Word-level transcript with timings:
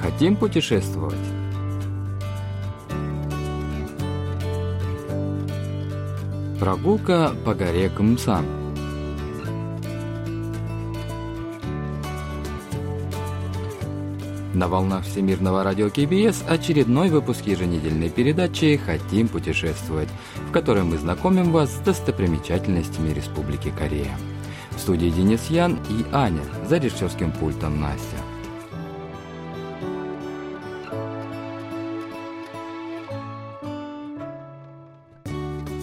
Хотим 0.00 0.36
путешествовать? 0.36 1.16
Прогулка 6.60 7.32
по 7.44 7.54
горе 7.54 7.88
Кумсан. 7.88 8.61
На 14.54 14.68
волнах 14.68 15.04
Всемирного 15.04 15.64
радио 15.64 15.88
КБС 15.88 16.44
очередной 16.46 17.08
выпуск 17.08 17.46
еженедельной 17.46 18.10
передачи 18.10 18.76
«Хотим 18.76 19.28
путешествовать», 19.28 20.10
в 20.48 20.52
которой 20.52 20.84
мы 20.84 20.98
знакомим 20.98 21.52
вас 21.52 21.70
с 21.70 21.78
достопримечательностями 21.78 23.14
Республики 23.14 23.72
Корея. 23.76 24.14
В 24.70 24.78
студии 24.78 25.08
Денис 25.08 25.46
Ян 25.48 25.78
и 25.88 26.04
Аня, 26.12 26.42
за 26.68 26.76
режиссерским 26.76 27.32
пультом 27.32 27.80
Настя. 27.80 28.31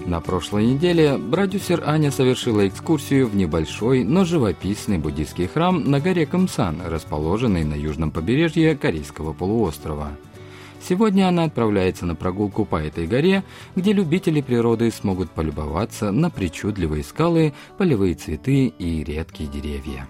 На 0.10 0.22
прошлой 0.22 0.66
неделе 0.66 1.20
продюсер 1.20 1.84
Аня 1.86 2.10
совершила 2.10 2.68
экскурсию 2.68 3.28
в 3.28 3.36
небольшой, 3.36 4.04
но 4.04 4.26
живописный 4.26 4.98
буддийский 4.98 5.46
храм 5.46 5.84
на 5.84 6.00
горе 6.00 6.26
Камсан, 6.26 6.82
расположенный 6.84 7.64
на 7.64 7.76
южном 7.76 8.10
побережье 8.10 8.76
Корейского 8.76 9.34
полуострова. 9.34 10.10
Сегодня 10.82 11.28
она 11.28 11.44
отправляется 11.44 12.08
на 12.08 12.16
прогулку 12.16 12.66
по 12.66 12.78
этой 12.78 13.06
горе, 13.06 13.44
где 13.76 13.94
любители 13.94 14.42
природы 14.42 14.90
смогут 14.90 15.30
полюбоваться 15.30 16.12
на 16.12 16.32
причудливые 16.32 17.04
скалы, 17.04 17.54
полевые 17.78 18.16
цветы 18.16 18.66
и 18.66 19.04
редкие 19.04 19.48
деревья. 19.48 20.08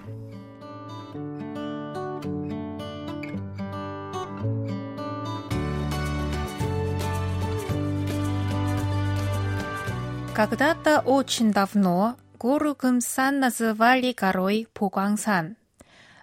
Когда-то 10.40 11.02
очень 11.02 11.52
давно 11.52 12.16
гору 12.40 12.74
Кымсан 12.74 13.42
называли 13.42 14.14
горой 14.14 14.70
Пугангсан. 14.74 15.58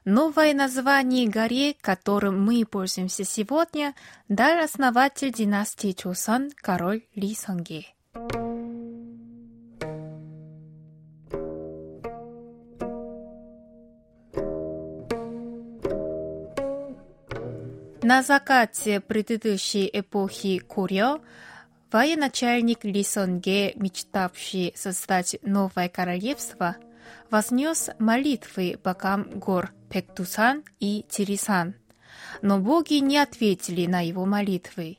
Новое 0.06 0.54
название 0.54 1.28
горе, 1.28 1.74
которым 1.82 2.42
мы 2.42 2.64
пользуемся 2.64 3.24
сегодня, 3.24 3.94
дал 4.30 4.64
основатель 4.64 5.34
династии 5.34 5.92
Чосон, 5.92 6.50
король 6.56 7.02
Ли 7.14 7.34
Сонге. 7.34 7.88
На 18.02 18.22
закате 18.22 19.00
предыдущей 19.00 19.90
эпохи 19.92 20.60
Курё 20.60 21.20
Военачальник 21.92 22.84
Ли 22.84 23.04
Сонге, 23.04 23.72
мечтавший 23.76 24.72
создать 24.74 25.36
новое 25.42 25.88
королевство, 25.88 26.76
вознес 27.30 27.90
молитвы 27.98 28.78
богам 28.82 29.38
гор 29.38 29.72
Пектусан 29.88 30.64
и 30.80 31.04
Тирисан, 31.08 31.76
но 32.42 32.58
боги 32.58 32.94
не 32.94 33.18
ответили 33.18 33.86
на 33.86 34.00
его 34.00 34.26
молитвы. 34.26 34.98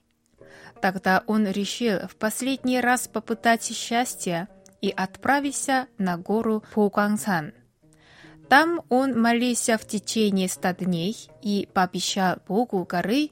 Тогда 0.82 1.24
он 1.28 1.48
решил 1.48 2.08
в 2.08 2.16
последний 2.16 2.80
раз 2.80 3.08
попытать 3.08 3.64
счастья 3.64 4.48
и 4.80 4.90
отправился 4.90 5.88
на 5.98 6.18
гору 6.18 6.64
Пугангсан. 6.74 7.54
Там 8.48 8.82
он 8.88 9.20
молился 9.20 9.78
в 9.78 9.86
течение 9.86 10.48
ста 10.48 10.74
дней 10.74 11.30
и 11.42 11.68
пообещал 11.74 12.38
богу 12.48 12.86
горы, 12.86 13.32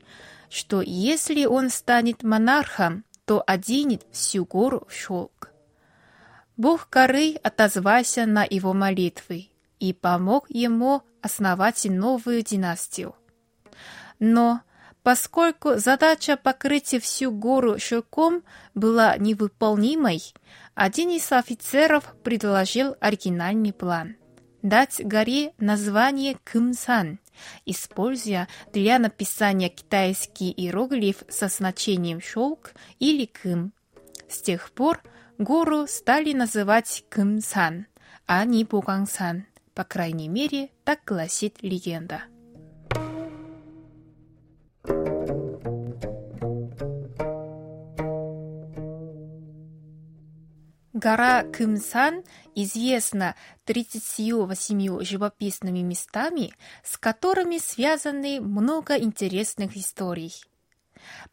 что 0.50 0.82
если 0.82 1.46
он 1.46 1.70
станет 1.70 2.24
монархом, 2.24 3.06
то 3.26 3.44
оденет 3.46 4.06
всю 4.12 4.46
гору 4.46 4.86
в 4.88 4.94
шелк. 4.94 5.52
Бог 6.58 6.88
горы 6.90 7.36
отозвался 7.44 8.26
на 8.26 8.46
его 8.50 8.74
молитвы 8.74 9.50
и 9.80 9.94
помог 9.94 10.46
ему 10.50 11.02
основать 11.22 11.86
новую 11.86 12.44
династию. 12.44 13.16
Но 14.20 14.62
поскольку 15.04 15.76
задача 15.76 16.38
покрыть 16.38 16.96
всю 17.04 17.32
гору 17.32 17.78
шелком 17.80 18.44
была 18.74 19.18
невыполнимой, 19.18 20.22
один 20.76 21.10
из 21.10 21.32
офицеров 21.32 22.16
предложил 22.24 22.96
оригинальный 23.02 23.74
план– 23.74 24.16
дать 24.66 25.00
горе 25.04 25.54
название 25.60 26.38
Кымсан, 26.44 27.20
используя 27.66 28.48
для 28.74 28.98
написания 28.98 29.70
китайский 29.70 30.52
иероглиф 30.52 31.24
со 31.30 31.48
значением 31.48 32.20
«шелк» 32.20 32.74
или 33.00 33.26
«кым». 33.26 33.74
С 34.28 34.42
тех 34.42 34.72
пор 34.72 35.04
гору 35.38 35.86
стали 35.88 36.34
называть 36.34 37.06
Кымсан, 37.10 37.86
а 38.26 38.44
не 38.46 38.64
Бугангсан. 38.64 39.46
По 39.76 39.84
крайней 39.84 40.30
мере, 40.30 40.70
так 40.84 41.02
гласит 41.06 41.62
легенда. 41.62 42.24
Гора 51.06 51.44
Кымсан 51.44 52.24
известна 52.56 53.36
38 53.66 55.04
живописными 55.04 55.82
местами, 55.84 56.56
с 56.84 56.98
которыми 56.98 57.60
связаны 57.60 58.42
много 58.42 58.98
интересных 58.98 59.78
историй. 59.78 60.34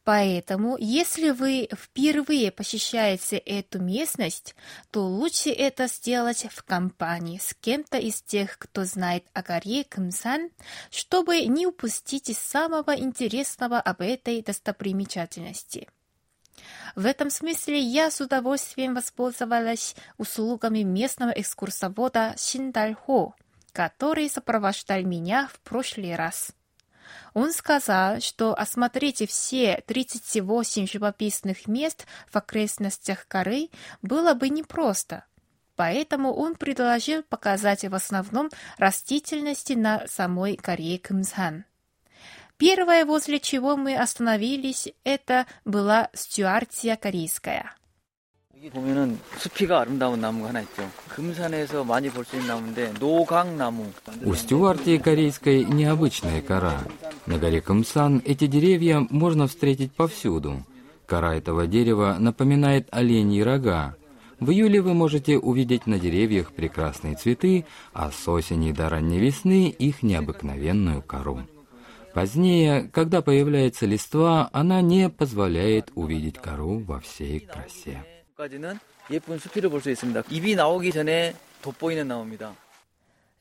Поэтому, 0.04 0.76
если 0.78 1.30
вы 1.30 1.70
впервые 1.74 2.52
посещаете 2.52 3.38
эту 3.38 3.80
местность, 3.80 4.54
то 4.90 5.06
лучше 5.06 5.48
это 5.48 5.86
сделать 5.86 6.46
в 6.50 6.62
компании 6.64 7.40
с 7.42 7.54
кем-то 7.54 7.96
из 7.96 8.20
тех, 8.20 8.58
кто 8.58 8.84
знает 8.84 9.24
о 9.32 9.40
горе 9.40 9.84
Кымсан, 9.84 10.50
чтобы 10.90 11.46
не 11.46 11.66
упустить 11.66 12.36
самого 12.36 12.94
интересного 12.94 13.80
об 13.80 14.02
этой 14.02 14.42
достопримечательности. 14.42 15.88
В 16.94 17.06
этом 17.06 17.30
смысле 17.30 17.78
я 17.78 18.10
с 18.10 18.20
удовольствием 18.20 18.94
воспользовалась 18.94 19.94
услугами 20.18 20.80
местного 20.80 21.30
экскурсовода 21.30 22.34
Шиндальхо, 22.36 23.34
который 23.72 24.28
сопровождал 24.28 25.02
меня 25.02 25.48
в 25.52 25.60
прошлый 25.60 26.14
раз. 26.16 26.52
Он 27.34 27.52
сказал, 27.52 28.20
что 28.20 28.54
осмотреть 28.54 29.28
все 29.28 29.82
38 29.86 30.86
живописных 30.86 31.66
мест 31.66 32.06
в 32.30 32.36
окрестностях 32.36 33.26
горы 33.28 33.70
было 34.02 34.34
бы 34.34 34.48
непросто. 34.48 35.24
Поэтому 35.76 36.34
он 36.34 36.54
предложил 36.54 37.22
показать 37.22 37.84
в 37.84 37.94
основном 37.94 38.50
растительности 38.76 39.72
на 39.72 40.06
самой 40.06 40.56
горе 40.56 40.98
Кымсан. 40.98 41.64
Первое, 42.61 43.05
возле 43.05 43.39
чего 43.39 43.77
мы 43.77 43.95
остановились, 43.95 44.93
это 45.03 45.45
была 45.65 46.09
стюартия 46.13 46.95
корейская. 46.95 47.71
여기 48.57 48.71
보면은 48.71 49.19
수피가 49.37 49.81
아름다운 49.81 50.19
나무가 50.19 50.49
하나 50.49 50.61
있죠. 50.61 50.89
금산에서 51.09 51.83
많이 51.83 52.09
볼 52.09 52.25
수 52.25 52.37
있는 52.37 52.47
나무인데 52.47 52.93
노강나무. 52.99 53.85
У 54.25 54.33
стюартии 54.33 54.97
корейской 54.97 55.63
необычная 55.63 56.41
кора. 56.41 56.83
На 57.27 57.37
горе 57.37 57.61
Камсан 57.61 58.23
эти 58.25 58.47
деревья 58.47 59.05
можно 59.11 59.45
встретить 59.45 59.91
повсюду. 59.93 60.63
Кора 61.05 61.35
этого 61.35 61.67
дерева 61.67 62.17
напоминает 62.19 62.87
оленьи 62.89 63.41
рога. 63.41 63.95
В 64.39 64.49
июле 64.49 64.81
вы 64.81 64.95
можете 64.95 65.37
увидеть 65.37 65.85
на 65.85 65.99
деревьях 65.99 66.51
прекрасные 66.51 67.15
цветы, 67.15 67.65
а 67.93 68.11
с 68.11 68.27
осени 68.27 68.71
до 68.71 68.89
ранней 68.89 69.19
весны 69.19 69.69
их 69.69 70.01
необыкновенную 70.01 71.03
кору. 71.03 71.41
Позднее, 72.14 72.88
когда 72.92 73.22
появляется 73.22 73.86
листва, 73.86 74.50
она 74.52 74.80
не 74.80 75.08
позволяет 75.08 75.90
увидеть 75.94 76.38
кору 76.38 76.80
во 76.80 77.00
всей 77.00 77.40
красе. 77.40 78.04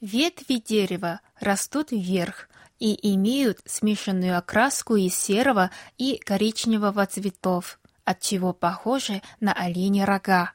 Ветви 0.01 0.55
дерева 0.55 1.21
растут 1.39 1.91
вверх 1.91 2.49
и 2.79 3.13
имеют 3.13 3.59
смешанную 3.65 4.37
окраску 4.37 4.95
из 4.95 5.15
серого 5.15 5.69
и 5.97 6.17
коричневого 6.17 7.05
цветов, 7.05 7.79
отчего 8.05 8.53
похожи 8.53 9.21
на 9.39 9.53
оленьи 9.53 10.01
рога. 10.01 10.53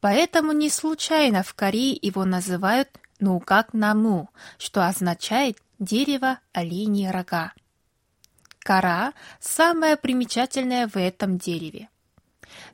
Поэтому 0.00 0.52
не 0.52 0.70
случайно 0.70 1.42
в 1.42 1.54
Корее 1.54 1.96
его 2.00 2.24
называют 2.24 2.88
«нукак 3.20 3.74
наму», 3.74 4.30
что 4.58 4.86
означает 4.86 5.58
дерево 5.80 6.38
оленьи 6.52 7.06
рога. 7.06 7.52
кора– 8.58 9.14
самое 9.40 9.96
примечательное 9.96 10.86
в 10.86 10.96
этом 10.96 11.38
дереве. 11.38 11.88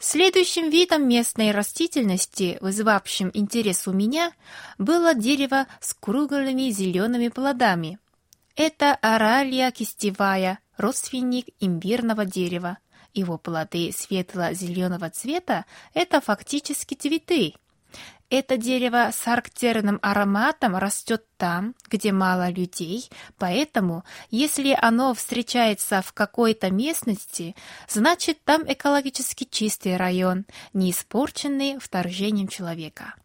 Следующим 0.00 0.68
видом 0.70 1.08
местной 1.08 1.52
растительности, 1.52 2.58
вызывавшим 2.60 3.30
интерес 3.32 3.86
у 3.86 3.92
меня, 3.92 4.32
было 4.78 5.14
дерево 5.14 5.66
с 5.80 5.94
круглыми 5.94 6.70
зелеными 6.70 7.28
плодами. 7.28 7.98
Это 8.56 8.94
оралия 8.94 9.70
кистевая, 9.70 10.58
родственник 10.76 11.46
имбирного 11.60 12.24
дерева. 12.24 12.78
Его 13.14 13.38
плоды 13.38 13.92
светло-зеленого 13.92 15.08
цвета– 15.10 15.64
это 15.94 16.20
фактически 16.20 16.94
цветы. 16.94 17.54
Это 18.29 18.55
дерево 18.55 19.09
с 19.11 19.21
характерным 19.23 19.99
ароматом 20.01 20.77
растет 20.77 21.25
там, 21.35 21.75
где 21.89 22.13
мало 22.13 22.49
людей, 22.49 23.09
поэтому, 23.37 24.05
если 24.29 24.77
оно 24.81 25.13
встречается 25.13 26.01
в 26.01 26.13
какой-то 26.13 26.71
местности, 26.71 27.57
значит 27.89 28.41
там 28.45 28.63
экологически 28.71 29.43
чистый 29.43 29.97
район, 29.97 30.45
не 30.71 30.91
испорченный 30.91 31.77
вторжением 31.77 32.47
человека. 32.47 33.15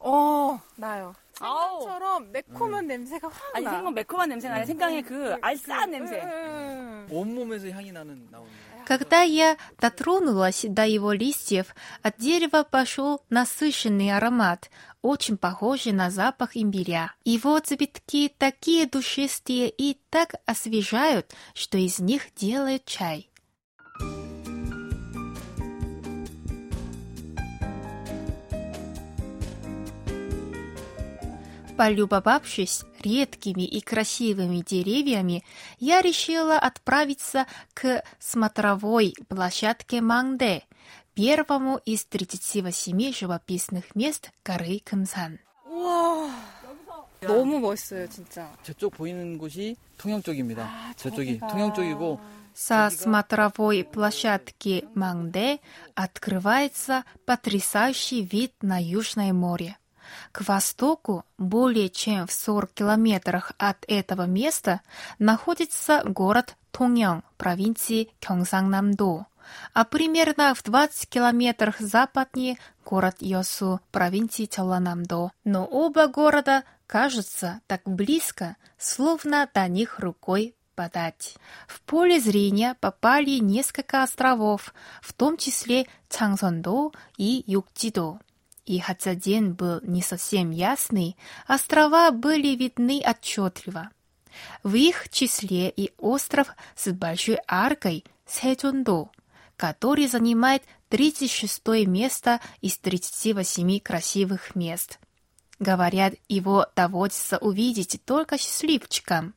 어, 0.00 0.58
나요. 0.76 1.14
생강처럼 1.38 2.32
매콤한 2.32 2.86
냄새가 2.86 3.28
확 3.28 3.54
아니 3.54 3.64
나. 3.64 3.70
생강 3.72 3.94
매콤한 3.94 4.28
냄새 4.28 4.48
나요. 4.48 4.64
생강의 4.64 5.02
그 5.02 5.36
알싸한 5.40 5.90
냄새. 5.90 6.20
음. 6.20 7.06
온몸에서 7.10 7.68
향이 7.70 7.92
나는 7.92 8.28
나옵니다. 8.30 8.65
Когда 8.87 9.19
я 9.19 9.57
дотронулась 9.81 10.63
до 10.65 10.85
его 10.85 11.11
листьев, 11.11 11.75
от 12.03 12.15
дерева 12.19 12.63
пошел 12.63 13.21
насыщенный 13.29 14.15
аромат, 14.15 14.69
очень 15.01 15.35
похожий 15.35 15.91
на 15.91 16.09
запах 16.09 16.55
имбиря. 16.55 17.13
Его 17.25 17.59
цветки 17.59 18.33
такие 18.37 18.85
душистые 18.85 19.69
и 19.69 19.97
так 20.09 20.35
освежают, 20.45 21.33
что 21.53 21.77
из 21.77 21.99
них 21.99 22.33
делают 22.37 22.85
чай. 22.85 23.29
Полюбовавшись 31.76 32.84
редкими 33.00 33.62
и 33.62 33.80
красивыми 33.80 34.58
деревьями, 34.58 35.42
я 35.78 36.02
решила 36.02 36.58
отправиться 36.58 37.46
к 37.72 38.02
смотровой 38.18 39.14
площадке 39.28 40.00
Мангде, 40.00 40.64
первому 41.14 41.80
из 41.84 42.04
38 42.04 43.12
живописных 43.14 43.94
мест 43.94 44.30
горы 44.44 44.80
Кымсан. 44.84 45.38
우와. 45.66 46.30
너무 47.22 47.60
멋있어요, 47.60 48.08
진짜. 48.08 48.52
저쪽 48.62 48.94
보이는 48.94 49.38
곳이 49.38 49.76
통영 49.96 50.22
쪽입니다. 50.22 50.64
아, 50.64 50.92
저쪽이 50.96 51.38
저기가. 51.38 51.46
통영 51.48 51.72
쪽이고 51.72 52.20
Со 52.54 52.90
смотровой 52.90 53.82
площадки 53.82 54.84
Мангде 54.94 55.60
открывается 55.94 57.04
потрясающий 57.24 58.22
вид 58.22 58.52
на 58.60 58.78
Южное 58.78 59.32
море. 59.32 59.78
К 60.31 60.41
востоку, 60.47 61.25
более 61.37 61.89
чем 61.89 62.27
в 62.27 62.31
40 62.31 62.73
километрах 62.73 63.51
от 63.57 63.77
этого 63.87 64.23
места, 64.23 64.81
находится 65.19 66.03
город 66.05 66.55
Тоньян 66.71 67.23
провинции 67.37 68.09
Кёнгсаннамдо, 68.19 69.25
а 69.73 69.83
примерно 69.85 70.53
в 70.53 70.63
20 70.63 71.09
километрах 71.09 71.79
западнее 71.79 72.57
город 72.85 73.17
Йосу 73.19 73.79
провинции 73.91 74.45
Чоланамдо. 74.45 75.31
Но 75.43 75.65
оба 75.65 76.07
города 76.07 76.63
кажутся 76.85 77.61
так 77.67 77.81
близко, 77.85 78.55
словно 78.77 79.49
до 79.53 79.67
них 79.67 79.99
рукой 79.99 80.55
подать. 80.75 81.35
В 81.67 81.81
поле 81.81 82.19
зрения 82.19 82.75
попали 82.79 83.39
несколько 83.39 84.03
островов, 84.03 84.73
в 85.01 85.11
том 85.13 85.37
числе 85.37 85.87
Чангсондо 86.09 86.91
и 87.17 87.43
Юкчидо. 87.47 88.19
И 88.67 88.79
хотя 88.79 89.15
день 89.15 89.51
был 89.51 89.79
не 89.81 90.01
совсем 90.01 90.51
ясный, 90.51 91.15
острова 91.47 92.11
были 92.11 92.49
видны 92.49 93.01
отчетливо. 93.01 93.91
В 94.61 94.75
их 94.75 95.07
числе 95.09 95.69
и 95.69 95.93
остров 95.97 96.49
с 96.75 96.91
большой 96.91 97.39
аркой 97.47 98.03
Сэджондо, 98.25 99.09
который 99.55 100.07
занимает 100.07 100.63
36 100.89 101.65
место 101.87 102.41
из 102.59 102.77
38 102.77 103.79
красивых 103.79 104.53
мест. 104.53 104.99
Говорят, 105.59 106.15
его 106.27 106.67
доводится 106.75 107.37
увидеть 107.37 108.01
только 108.03 108.37
счастливчикам. 108.37 109.33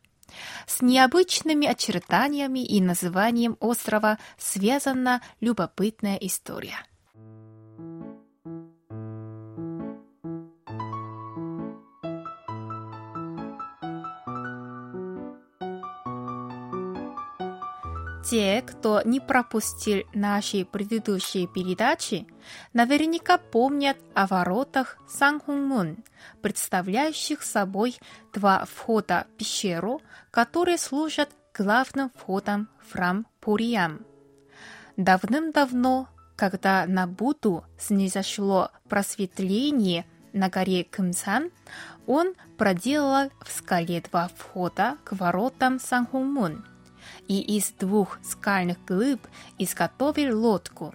С 0.66 0.82
необычными 0.82 1.68
очертаниями 1.68 2.64
и 2.66 2.80
названием 2.80 3.56
острова 3.60 4.18
связана 4.38 5.22
любопытная 5.40 6.16
история. 6.16 6.84
Те, 18.30 18.62
кто 18.62 19.02
не 19.04 19.18
пропустил 19.18 20.04
наши 20.14 20.64
предыдущие 20.64 21.48
передачи, 21.48 22.28
наверняка 22.72 23.38
помнят 23.38 23.96
о 24.14 24.28
воротах 24.28 24.98
Санхунмун, 25.08 25.96
представляющих 26.40 27.42
собой 27.42 27.98
два 28.32 28.66
входа 28.66 29.26
в 29.26 29.36
пещеру, 29.36 30.00
которые 30.30 30.78
служат 30.78 31.28
главным 31.52 32.12
входом 32.14 32.68
в 32.78 32.92
храм 32.92 33.26
Пуриям. 33.40 34.06
Давным-давно, 34.96 36.08
когда 36.36 36.86
на 36.86 37.08
Будду 37.08 37.64
снизошло 37.80 38.70
просветление 38.88 40.06
на 40.32 40.48
горе 40.48 40.84
Кымсан, 40.84 41.50
он 42.06 42.34
проделал 42.56 43.30
в 43.44 43.50
скале 43.50 44.00
два 44.02 44.30
входа 44.36 44.98
к 45.02 45.16
воротам 45.16 45.80
Санхунмун– 45.80 46.64
и 47.30 47.38
из 47.56 47.70
двух 47.78 48.18
скальных 48.24 48.84
глыб 48.84 49.24
изготовил 49.56 50.40
лодку. 50.40 50.92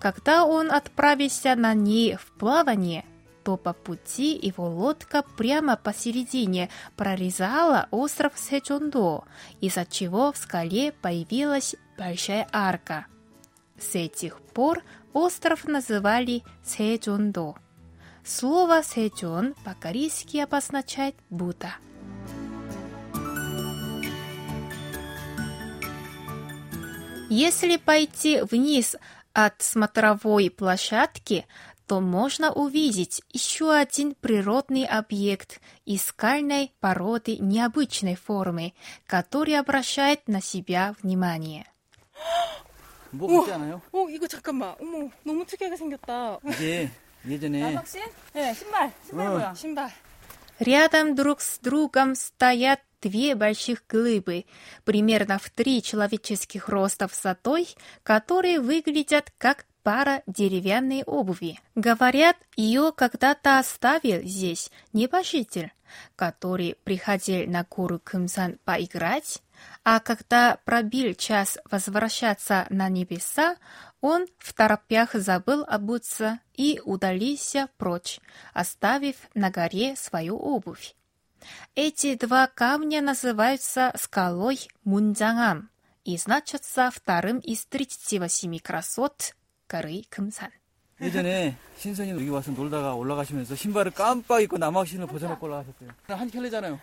Когда 0.00 0.44
он 0.44 0.72
отправился 0.72 1.54
на 1.54 1.74
ней 1.74 2.16
в 2.16 2.26
плавание, 2.40 3.04
то 3.44 3.56
по 3.56 3.72
пути 3.72 4.36
его 4.36 4.68
лодка 4.68 5.22
прямо 5.36 5.76
посередине 5.76 6.70
прорезала 6.96 7.86
остров 7.92 8.32
Сэджондо, 8.34 9.22
из-за 9.60 9.86
чего 9.86 10.32
в 10.32 10.36
скале 10.36 10.90
появилась 10.90 11.76
большая 11.96 12.48
арка. 12.50 13.06
С 13.78 13.94
этих 13.94 14.40
пор 14.40 14.82
остров 15.12 15.66
называли 15.68 16.42
Сэджондо. 16.64 17.54
Слово 18.24 18.82
«сэджон» 18.82 19.54
по-корейски 19.64 20.38
обозначает 20.38 21.14
«Будда». 21.30 21.76
Если 27.29 27.77
пойти 27.77 28.41
вниз 28.41 28.95
от 29.33 29.61
смотровой 29.61 30.49
площадки, 30.51 31.45
то 31.87 31.99
можно 31.99 32.51
увидеть 32.51 33.21
еще 33.31 33.73
один 33.73 34.15
природный 34.15 34.85
объект 34.85 35.59
из 35.85 36.03
скальной 36.03 36.71
породы 36.79 37.37
необычной 37.37 38.15
формы, 38.15 38.73
который 39.05 39.57
обращает 39.57 40.27
на 40.27 40.41
себя 40.41 40.95
внимание. 41.01 41.65
뭐 43.11 43.29
우와. 43.29 43.41
같지 43.41 43.53
않아요? 43.53 43.81
어, 43.91 44.09
이거 44.09 44.27
잠깐만. 44.27 44.75
어머, 44.79 45.09
너무 45.23 45.45
특이하게 45.45 45.77
생겼다. 45.77 46.39
이게 46.43 46.89
예전에 47.27 47.75
혹시? 47.75 47.99
네, 48.33 48.53
신발. 48.53 48.91
신발 49.07 49.27
어. 49.27 49.31
모양. 49.31 49.55
신발. 49.55 49.91
Рядом 50.59 51.15
друг 51.15 51.41
с 51.41 51.59
другом 51.59 52.15
стоят 52.15 52.81
две 53.00 53.34
больших 53.34 53.84
глыбы, 53.88 54.44
примерно 54.84 55.38
в 55.38 55.50
три 55.50 55.82
человеческих 55.82 56.68
роста 56.68 57.06
высотой, 57.06 57.68
которые 58.02 58.60
выглядят 58.60 59.32
как 59.38 59.66
пара 59.82 60.22
деревянной 60.26 61.02
обуви. 61.04 61.60
Говорят, 61.74 62.36
ее 62.56 62.92
когда-то 62.94 63.58
оставил 63.58 64.22
здесь 64.22 64.70
небожитель, 64.92 65.72
который 66.16 66.76
приходил 66.84 67.48
на 67.48 67.64
гору 67.64 68.00
Кымсан 68.02 68.58
поиграть, 68.64 69.42
а 69.84 70.00
когда 70.00 70.58
пробил 70.64 71.14
час 71.14 71.58
возвращаться 71.70 72.66
на 72.70 72.88
небеса, 72.88 73.56
он 74.00 74.26
в 74.38 74.52
торопях 74.52 75.14
забыл 75.14 75.64
обуться 75.66 76.40
и 76.54 76.80
удалился 76.84 77.68
прочь, 77.78 78.20
оставив 78.52 79.16
на 79.34 79.50
горе 79.50 79.96
свою 79.96 80.36
обувь. 80.36 80.94
Эти 81.75 82.15
два 82.15 82.47
камня 82.47 83.01
называются 83.01 83.91
скалой 83.95 84.59
Мунджангам 84.83 85.69
и 86.05 86.17
значатся 86.17 86.91
вторым 86.91 87.39
из 87.39 87.65
38 87.65 88.59
красот 88.59 89.33
горы 89.67 90.03
Кымсан. 90.09 90.51
예전에 91.01 91.57
신선이 91.79 92.11
여기 92.11 92.29
와서 92.29 92.51
놀다가 92.51 92.93
올라가시면서 92.93 93.55
신발을 93.55 93.91
깜빡 93.91 94.41
입고 94.43 94.57
남학신을 94.57 95.07
벗어놓고 95.07 95.45
올라가셨대요. 95.45 95.89
한 96.07 96.29
켤레잖아요. 96.29 96.79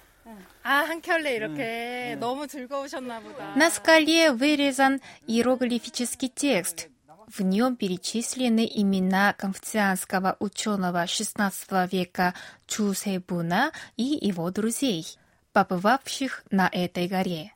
아, 0.63 0.71
한 0.71 1.01
켤레 1.01 1.35
이렇게 1.37 2.17
너무 2.21 2.47
즐거우셨나 2.47 3.21
보다. 3.21 3.55
На 3.57 3.71
скале 3.71 4.31
вырезан 4.31 5.01
иероглифический 5.27 6.29
текст. 6.29 6.89
в 7.28 7.42
нем 7.42 7.76
перечислены 7.76 8.70
имена 8.72 9.34
конфуцианского 9.34 10.38
ученого 10.40 11.06
XVI 11.06 11.90
века 11.92 12.34
Чусейбуна 12.68 13.72
и 13.98 14.20
его 14.22 14.52
друзей, 14.52 15.06
побывавших 15.52 16.44
на 16.52 16.70
этой 16.72 17.08
горе. 17.08 17.54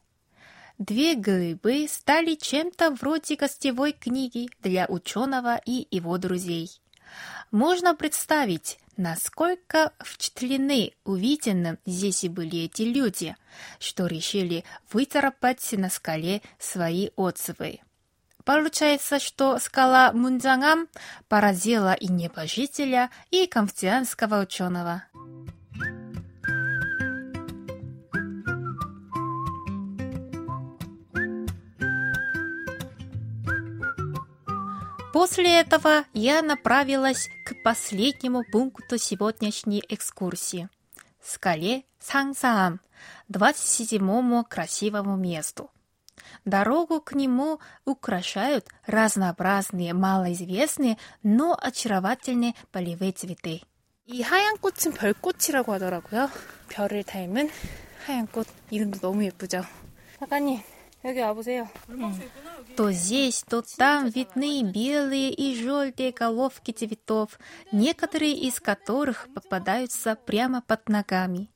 Две 0.79 1.15
глыбы 1.15 1.87
стали 1.89 2.35
чем-то 2.35 2.91
вроде 2.91 3.35
гостевой 3.35 3.91
книги 3.91 4.49
для 4.63 4.85
ученого 4.87 5.61
и 5.65 5.87
его 5.91 6.17
друзей. 6.17 6.71
Можно 7.51 7.95
представить, 7.95 8.79
насколько 8.97 9.91
впечатлены 10.03 10.93
увиденным 11.03 11.77
здесь 11.85 12.23
и 12.23 12.29
были 12.29 12.63
эти 12.63 12.83
люди, 12.83 13.35
что 13.79 14.07
решили 14.07 14.63
выцарапать 14.91 15.73
на 15.73 15.89
скале 15.89 16.41
свои 16.57 17.09
отзывы. 17.15 17.81
Получается, 18.45 19.19
что 19.19 19.59
скала 19.59 20.11
Мунджангам 20.13 20.87
поразила 21.27 21.93
и 21.93 22.07
небожителя, 22.07 23.09
и 23.31 23.47
конфуцианского 23.47 24.41
ученого. 24.41 25.03
После 35.13 35.59
этого 35.59 36.05
я 36.13 36.41
направилась 36.41 37.29
к 37.45 37.61
последнему 37.63 38.43
пункту 38.51 38.97
сегодняшней 38.97 39.83
экскурсии– 39.89 40.69
скале 41.29 41.83
Сангсаам, 41.99 42.79
27-му 43.31 44.43
красивому 44.45 45.15
месту. 45.15 45.69
Дорогу 46.44 47.00
к 47.00 47.14
нему 47.14 47.58
украшают 47.84 48.66
разнообразные, 48.86 49.94
малоизвестные, 49.94 50.98
но 51.22 51.56
очаровательные 51.60 52.54
полевые 52.72 53.12
цветы. 53.12 53.60
이 54.06 54.20
하얀 54.20 54.58
꽃은 54.58 54.92
별꽃이라고 54.92 55.72
하더라고요. 55.72 56.28
별을 56.68 57.04
닮은 57.04 57.48
하얀 58.06 58.26
꽃. 58.26 58.46
이름도 58.70 59.00
너무 59.00 59.24
예쁘죠. 59.24 59.64
작가님, 60.20 60.60
여기 61.04 61.20
와보세요. 61.20 61.68
То 62.76 62.92
здесь, 62.92 63.42
то 63.48 63.62
там 63.78 64.08
видны 64.08 64.62
белые 64.62 65.30
и 65.32 65.54
желтые 65.54 66.12
головки 66.12 66.72
цветов, 66.72 67.38
некоторые 67.72 68.34
из 68.34 68.60
которых 68.60 69.28
попадаются 69.34 70.16
прямо 70.16 70.60
под 70.60 70.88
ногами. 70.88 71.48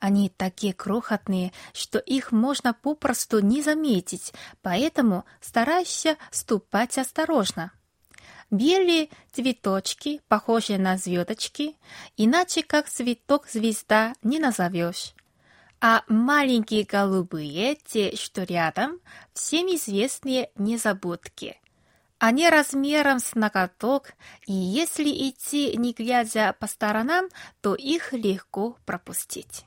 Они 0.00 0.28
такие 0.28 0.72
крохотные, 0.72 1.52
что 1.72 1.98
их 1.98 2.32
можно 2.32 2.74
попросту 2.74 3.40
не 3.40 3.62
заметить, 3.62 4.32
поэтому 4.62 5.24
старайся 5.40 6.16
ступать 6.30 6.98
осторожно. 6.98 7.72
Белые 8.50 9.08
цветочки, 9.32 10.20
похожие 10.28 10.78
на 10.78 10.96
звездочки, 10.96 11.76
иначе 12.16 12.62
как 12.62 12.88
цветок 12.88 13.48
звезда 13.48 14.14
не 14.22 14.38
назовешь. 14.38 15.14
А 15.80 16.02
маленькие 16.08 16.84
голубые, 16.84 17.76
те, 17.84 18.16
что 18.16 18.44
рядом, 18.44 19.00
всем 19.32 19.66
известные 19.66 20.50
незабудки. 20.56 21.60
Они 22.26 22.48
размером 22.48 23.18
с 23.18 23.34
ноготок, 23.34 24.14
и 24.46 24.54
если 24.54 25.10
идти 25.28 25.76
не 25.76 25.92
глядя 25.92 26.56
по 26.58 26.66
сторонам, 26.66 27.28
то 27.60 27.74
их 27.74 28.14
легко 28.14 28.78
пропустить. 28.86 29.66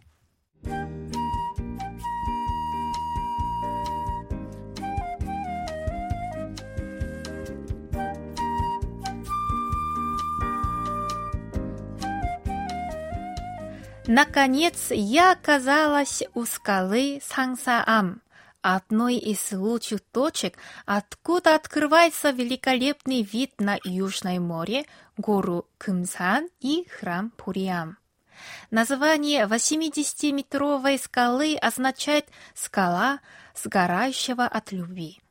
Наконец, 14.08 14.88
я 14.90 15.34
оказалась 15.34 16.24
у 16.34 16.46
скалы 16.46 17.22
Сангсаам, 17.24 18.24
одной 18.76 19.16
из 19.16 19.52
лучших 19.54 20.02
точек, 20.02 20.58
откуда 20.86 21.56
открывается 21.56 22.32
великолепный 22.32 23.22
вид 23.22 23.54
на 23.60 23.78
Южное 23.86 24.42
море, 24.42 24.86
гору 25.16 25.70
Кымсан 25.78 26.50
и 26.60 26.86
храм 26.90 27.30
Пуриам. 27.32 27.98
Название 28.70 29.46
80-метровой 29.46 31.00
скалы 31.00 31.56
означает 31.56 32.28
«скала, 32.54 33.20
сгорающего 33.56 34.46
от 34.46 34.74
любви». 34.74 35.22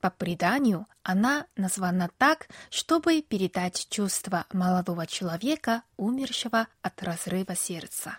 По 0.00 0.10
преданию, 0.10 0.86
она 1.02 1.46
названа 1.56 2.10
так, 2.18 2.48
чтобы 2.68 3.22
передать 3.22 3.88
чувство 3.88 4.44
молодого 4.52 5.06
человека, 5.06 5.82
умершего 5.96 6.68
от 6.82 7.02
разрыва 7.02 7.56
сердца. 7.56 8.18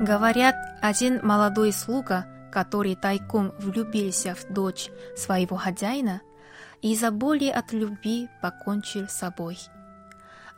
Говорят, 0.00 0.56
один 0.80 1.20
молодой 1.24 1.72
слуга, 1.72 2.26
который 2.52 2.96
тайком 2.96 3.52
влюбился 3.58 4.34
в 4.34 4.52
дочь 4.52 4.90
своего 5.16 5.56
хозяина, 5.56 6.20
из-за 6.82 7.10
боли 7.10 7.48
от 7.48 7.72
любви 7.72 8.28
покончил 8.40 9.08
с 9.08 9.18
собой– 9.18 9.58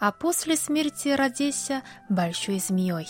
а 0.00 0.12
после 0.12 0.56
смерти 0.56 1.08
родился 1.08 1.82
большой 2.08 2.58
змеей. 2.58 3.06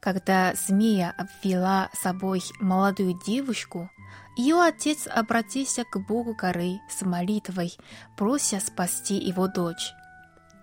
Когда 0.00 0.52
змея 0.54 1.14
обвела 1.16 1.88
собой 1.94 2.42
молодую 2.60 3.18
девушку, 3.26 3.90
ее 4.36 4.60
отец 4.60 5.06
обратился 5.06 5.84
к 5.84 5.98
Богу 5.98 6.34
горы 6.34 6.80
с 6.90 7.02
молитвой, 7.02 7.72
прося 8.16 8.60
спасти 8.60 9.16
его 9.16 9.48
дочь. 9.48 9.92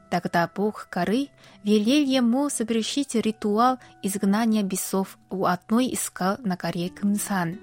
Тогда 0.10 0.50
Бог 0.54 0.88
горы 0.92 1.28
велел 1.64 2.04
ему 2.04 2.50
совершить 2.50 3.16
ритуал 3.16 3.78
изгнания 4.02 4.64
бесов 4.64 5.20
у 5.30 5.46
одной 5.46 5.88
из 5.88 6.02
скал 6.02 6.38
на 6.40 6.56
горе 6.56 6.90
Кымсан. 6.90 7.60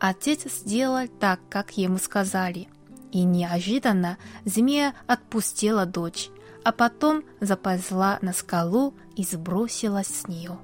Отец 0.00 0.44
сделал 0.44 1.08
так, 1.08 1.40
как 1.50 1.76
ему 1.76 1.98
сказали, 1.98 2.68
и 3.10 3.24
неожиданно 3.24 4.18
змея 4.44 4.94
отпустила 5.08 5.86
дочь, 5.86 6.30
а 6.64 6.70
потом 6.70 7.24
заползла 7.40 8.18
на 8.22 8.32
скалу 8.32 8.94
и 9.16 9.24
сбросилась 9.24 10.06
с 10.06 10.28
нее. 10.28 10.58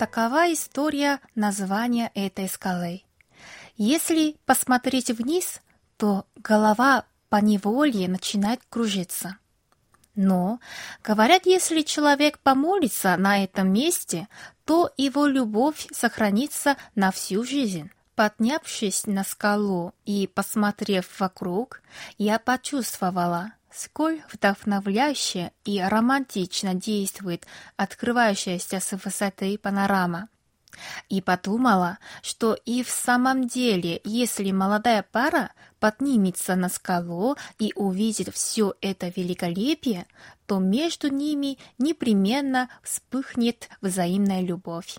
Такова 0.00 0.52
история 0.52 1.20
названия 1.36 2.10
этой 2.16 2.48
скалы. 2.48 3.02
Если 3.84 4.36
посмотреть 4.46 5.10
вниз, 5.10 5.60
то 5.96 6.24
голова 6.36 7.04
по 7.28 7.38
неволе 7.38 8.06
начинает 8.06 8.60
кружиться. 8.68 9.38
Но, 10.14 10.60
говорят, 11.02 11.46
если 11.46 11.82
человек 11.82 12.38
помолится 12.38 13.16
на 13.16 13.42
этом 13.42 13.72
месте, 13.72 14.28
то 14.64 14.92
его 14.96 15.26
любовь 15.26 15.88
сохранится 15.90 16.76
на 16.94 17.10
всю 17.10 17.42
жизнь. 17.42 17.90
Поднявшись 18.14 19.06
на 19.06 19.24
скалу 19.24 19.94
и 20.04 20.28
посмотрев 20.28 21.18
вокруг, 21.18 21.82
я 22.18 22.38
почувствовала, 22.38 23.50
сколь 23.72 24.22
вдохновляюще 24.32 25.50
и 25.64 25.82
романтично 25.82 26.74
действует 26.74 27.48
открывающаяся 27.76 28.78
с 28.78 28.92
высоты 29.04 29.58
панорама. 29.58 30.28
И 31.08 31.20
подумала, 31.20 31.98
что 32.22 32.54
и 32.54 32.82
в 32.82 32.88
самом 32.88 33.46
деле, 33.46 34.00
если 34.04 34.50
молодая 34.50 35.02
пара 35.02 35.52
поднимется 35.80 36.56
на 36.56 36.68
скалу 36.68 37.36
и 37.58 37.72
увидит 37.74 38.34
все 38.34 38.74
это 38.80 39.08
великолепие, 39.08 40.06
то 40.46 40.58
между 40.58 41.08
ними 41.08 41.58
непременно 41.78 42.68
вспыхнет 42.82 43.68
взаимная 43.80 44.42
любовь. 44.42 44.98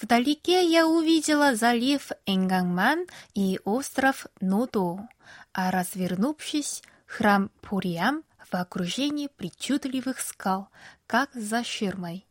Вдалеке 0.00 0.64
я 0.64 0.86
увидела 0.86 1.56
залив 1.56 2.12
Энгангман 2.24 3.06
и 3.34 3.58
остров 3.64 4.26
Нодо, 4.40 5.08
а 5.52 5.72
развернувшись, 5.72 6.82
храм 7.06 7.50
Пуриам 7.62 8.22
в 8.50 8.54
окружении 8.54 9.26
причудливых 9.26 10.20
скал, 10.20 10.68
как 11.06 11.30
за 11.34 11.64
ширмой. 11.64 12.27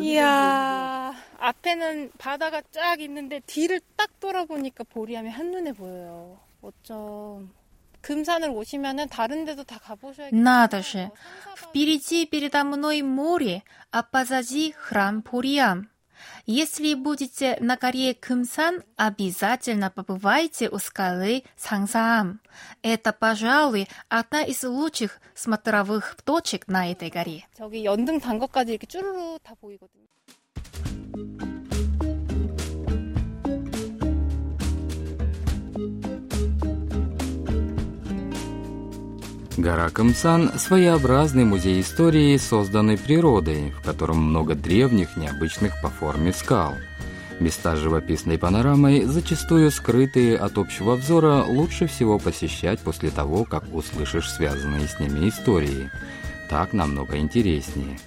이야, 0.00 1.14
앞에는 1.38 2.12
바다가 2.18 2.62
쫙 2.70 3.00
있는데 3.00 3.40
뒤를 3.46 3.80
딱 3.96 4.20
돌아보니까 4.20 4.84
보리암이 4.84 5.28
한눈에 5.30 5.72
보여요. 5.72 6.38
어쩜. 6.60 7.52
금산을 8.00 8.50
오시면은 8.50 9.08
다른 9.08 9.44
데도 9.44 9.64
다 9.64 9.78
가보셔야겠어요. 9.78 10.40
Надо 10.42 10.82
же! 10.82 11.10
Впереди 11.56 12.26
передо 12.28 12.64
мной 12.64 13.02
море, 13.02 13.62
а 13.92 14.02
позади 14.02 14.72
храм 14.72 15.22
Пуриам. 15.22 15.88
Если 16.46 16.94
будете 16.94 17.56
на 17.60 17.76
горе 17.76 18.14
Кымсан, 18.14 18.82
обязательно 18.96 19.90
побывайте 19.90 20.68
у 20.68 20.78
скалы 20.78 21.44
Сангсаам. 21.56 22.40
Это, 22.82 23.12
пожалуй, 23.12 23.88
одна 24.08 24.42
из 24.42 24.64
лучших 24.64 25.20
смотровых 25.34 26.16
точек 26.24 26.68
на 26.68 26.90
этой 26.90 27.10
горе. 27.10 27.46
저기 27.56 27.84
연등 27.84 28.20
단 28.20 28.38
것까지 28.38 28.72
이렇게 28.72 28.86
쭈루루 28.86 29.38
다 29.42 29.54
보이거든요. 29.60 30.02
Гора 39.57 39.89
Камсан– 39.89 40.51
своеобразный 40.59 41.43
музей 41.43 41.81
истории, 41.81 42.37
созданный 42.37 42.95
природой, 42.95 43.71
в 43.71 43.81
котором 43.81 44.17
много 44.17 44.53
древних, 44.53 45.17
необычных 45.17 45.81
по 45.81 45.89
форме 45.89 46.31
скал. 46.31 46.75
Места 47.39 47.75
с 47.75 47.79
живописной 47.79 48.37
панорамой, 48.37 49.05
зачастую 49.05 49.71
скрытые 49.71 50.37
от 50.37 50.59
общего 50.59 50.93
взора, 50.93 51.43
лучше 51.43 51.87
всего 51.87 52.19
посещать 52.19 52.79
после 52.81 53.09
того, 53.09 53.45
как 53.45 53.63
услышишь 53.73 54.31
связанные 54.31 54.87
с 54.87 54.99
ними 54.99 55.27
истории. 55.27 55.89
Так 56.51 56.73
намного 56.73 57.17
интереснее. 57.17 57.97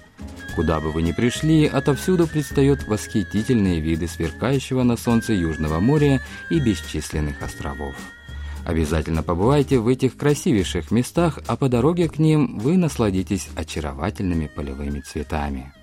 Куда 0.55 0.79
бы 0.79 0.93
вы 0.93 1.01
ни 1.01 1.11
пришли, 1.11 1.65
отовсюду 1.65 2.27
предстают 2.27 2.87
восхитительные 2.87 3.81
виды 3.81 4.07
сверкающего 4.07 4.83
на 4.83 4.95
солнце 4.95 5.33
Южного 5.33 5.81
моря 5.81 6.21
и 6.49 6.59
бесчисленных 6.61 7.41
островов. 7.41 7.95
Обязательно 8.65 9.23
побывайте 9.23 9.79
в 9.79 9.87
этих 9.87 10.15
красивейших 10.17 10.91
местах, 10.91 11.39
а 11.47 11.55
по 11.57 11.67
дороге 11.67 12.07
к 12.07 12.19
ним 12.19 12.59
вы 12.59 12.77
насладитесь 12.77 13.49
очаровательными 13.55 14.47
полевыми 14.47 15.01
цветами. 15.01 15.73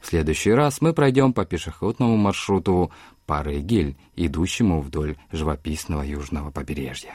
В 0.00 0.06
следующий 0.06 0.52
раз 0.52 0.80
мы 0.80 0.92
пройдем 0.92 1.32
по 1.32 1.44
пешеходному 1.44 2.16
маршруту 2.16 2.92
Парыгель, 3.26 3.96
идущему 4.16 4.80
вдоль 4.80 5.16
живописного 5.32 6.02
южного 6.02 6.50
побережья. 6.50 7.14